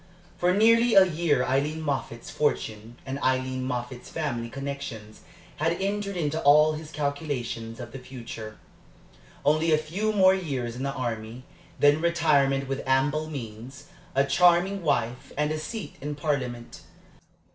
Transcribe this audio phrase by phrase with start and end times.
[0.35, 5.21] For nearly a year Aileen Moffatt's fortune and Aileen Moffatt's family connections
[5.57, 8.57] had entered into all his calculations of the future.
[9.45, 11.43] Only a few more years in the army,
[11.79, 16.81] then retirement with ample means, a charming wife, and a seat in Parliament.